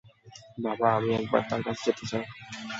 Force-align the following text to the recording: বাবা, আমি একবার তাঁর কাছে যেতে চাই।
বাবা, 0.57 0.87
আমি 0.97 1.09
একবার 1.13 1.41
তাঁর 1.49 1.61
কাছে 1.63 1.81
যেতে 1.87 2.05
চাই। 2.11 2.23